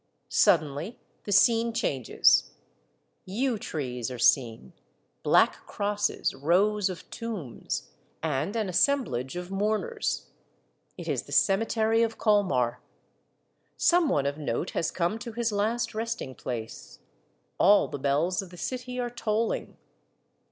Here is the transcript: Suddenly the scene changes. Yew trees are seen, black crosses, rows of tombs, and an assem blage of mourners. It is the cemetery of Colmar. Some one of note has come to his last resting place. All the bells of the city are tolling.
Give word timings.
Suddenly 0.29 0.99
the 1.25 1.31
scene 1.31 1.73
changes. 1.73 2.49
Yew 3.23 3.59
trees 3.59 4.09
are 4.09 4.17
seen, 4.17 4.73
black 5.21 5.67
crosses, 5.67 6.33
rows 6.33 6.89
of 6.89 7.07
tombs, 7.11 7.91
and 8.23 8.55
an 8.55 8.67
assem 8.67 9.05
blage 9.05 9.39
of 9.39 9.51
mourners. 9.51 10.25
It 10.97 11.07
is 11.07 11.21
the 11.25 11.31
cemetery 11.31 12.01
of 12.01 12.17
Colmar. 12.17 12.79
Some 13.77 14.09
one 14.09 14.25
of 14.25 14.39
note 14.39 14.71
has 14.71 14.89
come 14.89 15.19
to 15.19 15.33
his 15.33 15.51
last 15.51 15.93
resting 15.93 16.33
place. 16.33 16.97
All 17.59 17.87
the 17.87 17.99
bells 17.99 18.41
of 18.41 18.49
the 18.49 18.57
city 18.57 18.99
are 18.99 19.11
tolling. 19.11 19.77